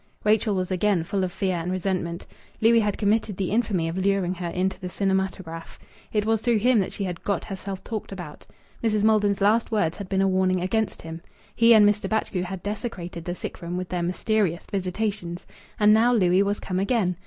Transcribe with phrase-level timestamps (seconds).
[0.23, 2.25] Rachel was again full of fear and resentment.
[2.59, 5.77] Louis had committed the infamy of luring her into the cinematograph.
[6.11, 8.47] It was through him that she had "got herself talked about."
[8.83, 9.03] Mrs.
[9.03, 11.21] Maldon's last words had been a warning against him.
[11.55, 12.09] He and Mr.
[12.09, 15.45] Batchgrew had desecrated the sick room with their mysterious visitations.
[15.79, 17.15] And now Louis was come again.